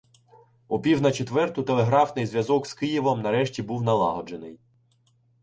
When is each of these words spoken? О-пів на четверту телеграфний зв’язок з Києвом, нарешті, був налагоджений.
О-пів 0.67 1.01
на 1.01 1.11
четверту 1.11 1.63
телеграфний 1.63 2.25
зв’язок 2.25 2.67
з 2.67 2.73
Києвом, 2.73 3.21
нарешті, 3.21 3.63
був 3.63 3.83
налагоджений. 3.83 4.59